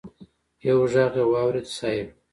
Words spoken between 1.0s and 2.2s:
يې واورېد: صېب!